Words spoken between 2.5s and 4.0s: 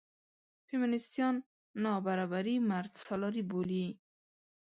مردسالاري بولي.